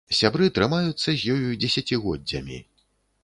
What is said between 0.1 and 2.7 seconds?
Сябры трымаюцца з ёю дзесяцігоддзямі.